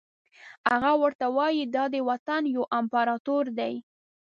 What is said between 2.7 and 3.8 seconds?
امپراتور یې.